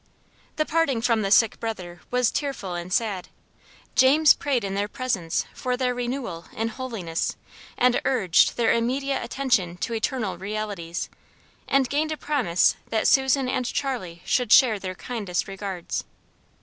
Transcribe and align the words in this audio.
The 0.55 0.65
parting 0.65 1.03
from 1.03 1.21
the 1.21 1.29
sick 1.29 1.59
brother 1.59 2.01
was 2.09 2.31
tearful 2.31 2.73
and 2.73 2.91
sad. 2.91 3.27
James 3.93 4.33
prayed 4.33 4.63
in 4.63 4.73
their 4.73 4.87
presence 4.87 5.45
for 5.53 5.77
their 5.77 5.93
renewal 5.93 6.45
in 6.53 6.69
holiness; 6.69 7.35
and 7.77 8.01
urged 8.03 8.57
their 8.57 8.73
immediate 8.73 9.23
attention 9.23 9.77
to 9.77 9.93
eternal 9.93 10.39
realities, 10.39 11.07
and 11.67 11.87
gained 11.87 12.11
a 12.11 12.17
promise 12.17 12.77
that 12.89 13.07
Susan 13.07 13.47
and 13.47 13.65
Charlie 13.67 14.23
should 14.25 14.51
share 14.51 14.79
their 14.79 14.95
kindest 14.95 15.47
regards. 15.47 16.03